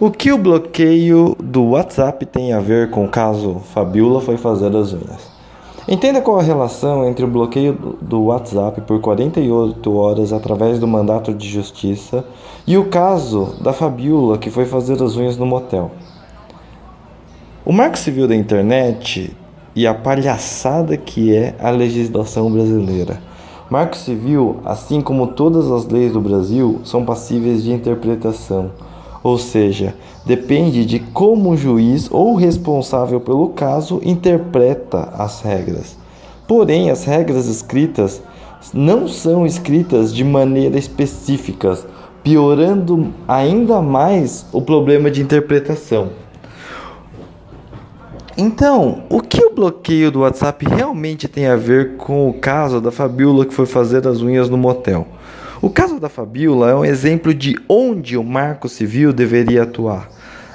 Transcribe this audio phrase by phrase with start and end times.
[0.00, 4.68] O que o bloqueio do WhatsApp tem a ver com o caso Fabiola foi fazer
[4.76, 5.28] as unhas?
[5.88, 11.34] Entenda qual a relação entre o bloqueio do WhatsApp por 48 horas através do mandato
[11.34, 12.24] de justiça
[12.64, 15.90] e o caso da Fabiola que foi fazer as unhas no motel.
[17.64, 19.36] O Marco Civil da Internet
[19.74, 23.20] e a palhaçada que é a legislação brasileira.
[23.68, 28.70] Marco Civil, assim como todas as leis do Brasil, são passíveis de interpretação
[29.22, 29.94] ou seja,
[30.24, 35.96] depende de como o juiz ou responsável pelo caso interpreta as regras.
[36.46, 38.22] Porém, as regras escritas
[38.72, 41.78] não são escritas de maneira específica,
[42.22, 46.10] piorando ainda mais o problema de interpretação.
[48.40, 52.92] Então, o que o bloqueio do WhatsApp realmente tem a ver com o caso da
[52.92, 55.08] Fabiola que foi fazer as unhas no motel?
[55.60, 60.08] O caso da Fabiola é um exemplo de onde o marco civil deveria atuar.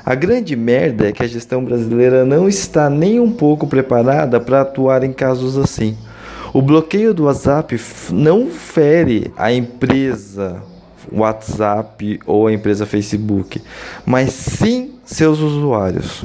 [0.06, 4.62] A grande merda é que a gestão brasileira não está nem um pouco preparada para
[4.62, 5.98] atuar em casos assim.
[6.54, 7.78] O bloqueio do WhatsApp
[8.12, 10.62] não fere a empresa
[11.12, 13.62] WhatsApp ou a empresa Facebook,
[14.06, 16.24] mas sim seus usuários.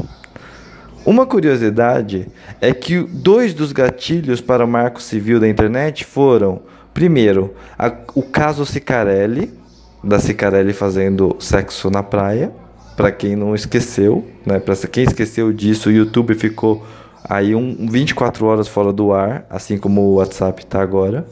[1.05, 2.29] Uma curiosidade
[2.61, 6.61] é que dois dos gatilhos para o marco civil da internet foram
[6.99, 9.53] Primeiro, a, o caso Cicarelli,
[10.03, 12.51] da Cicarelli fazendo sexo na praia.
[12.97, 14.59] Para quem não esqueceu, né?
[14.59, 16.85] Para quem esqueceu disso, o YouTube ficou
[17.23, 21.25] aí um 24 horas fora do ar, assim como o WhatsApp está agora.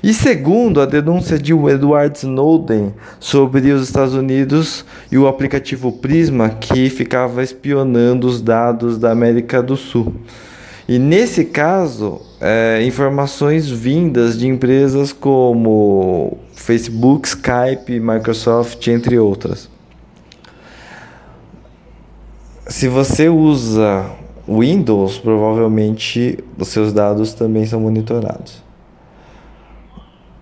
[0.00, 6.50] E segundo, a denúncia de Edward Snowden sobre os Estados Unidos e o aplicativo Prisma
[6.50, 10.14] que ficava espionando os dados da América do Sul.
[10.88, 19.68] E nesse caso, é, informações vindas de empresas como Facebook, Skype, Microsoft, entre outras.
[22.66, 24.10] Se você usa
[24.48, 28.62] Windows, provavelmente os seus dados também são monitorados.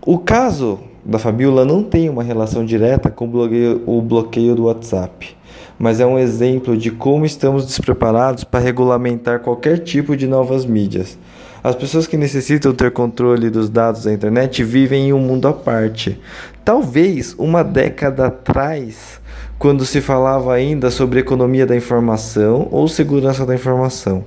[0.00, 4.64] O caso da Fabiola não tem uma relação direta com o bloqueio, o bloqueio do
[4.64, 5.38] WhatsApp
[5.78, 11.16] mas é um exemplo de como estamos despreparados para regulamentar qualquer tipo de novas mídias.
[11.62, 15.52] As pessoas que necessitam ter controle dos dados da internet vivem em um mundo à
[15.52, 16.20] parte.
[16.64, 19.20] Talvez uma década atrás,
[19.58, 24.24] quando se falava ainda sobre economia da informação ou segurança da informação.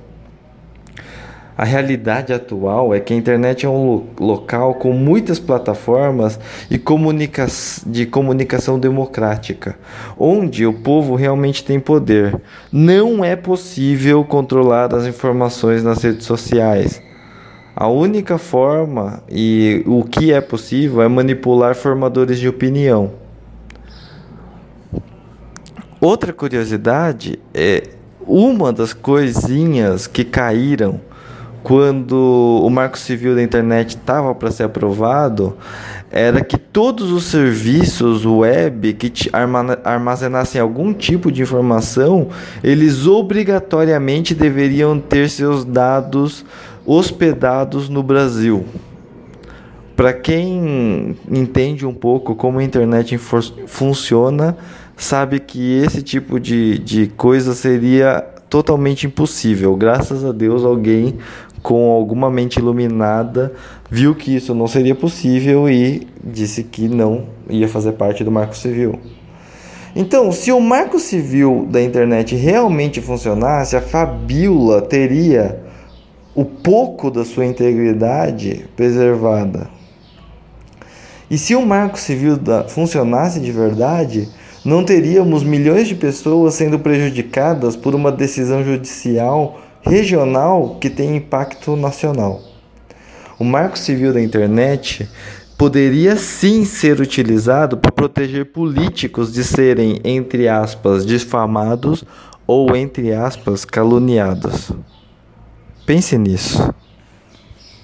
[1.56, 6.38] A realidade atual é que a internet é um local com muitas plataformas
[6.70, 7.46] e comunica
[7.86, 9.78] de comunicação democrática,
[10.18, 12.40] onde o povo realmente tem poder.
[12.72, 17.11] Não é possível controlar as informações nas redes sociais.
[17.74, 23.12] A única forma e o que é possível é manipular formadores de opinião.
[26.00, 27.88] Outra curiosidade é
[28.26, 31.00] uma das coisinhas que caíram
[31.62, 35.56] quando o Marco Civil da Internet estava para ser aprovado,
[36.10, 39.30] era que todos os serviços web que
[39.82, 42.28] armazenassem algum tipo de informação,
[42.62, 46.44] eles obrigatoriamente deveriam ter seus dados
[46.86, 48.64] hospedados no Brasil.
[49.96, 53.18] Para quem entende um pouco como a internet
[53.66, 54.56] funciona,
[54.96, 59.76] sabe que esse tipo de, de coisa seria totalmente impossível.
[59.76, 61.18] Graças a Deus, alguém
[61.62, 63.52] com alguma mente iluminada,
[63.88, 68.56] viu que isso não seria possível e disse que não ia fazer parte do Marco
[68.56, 68.98] Civil.
[69.94, 75.60] Então, se o Marco Civil da internet realmente funcionasse, a Fabiola teria
[76.34, 79.68] o pouco da sua integridade preservada.
[81.30, 84.28] E se o Marco Civil da, funcionasse de verdade,
[84.64, 91.74] não teríamos milhões de pessoas sendo prejudicadas por uma decisão judicial regional que tem impacto
[91.76, 92.40] nacional.
[93.38, 95.08] O Marco Civil da Internet
[95.58, 102.04] poderia sim ser utilizado para proteger políticos de serem, entre aspas, difamados
[102.46, 104.70] ou, entre aspas, caluniados.
[105.92, 106.74] Pense nisso.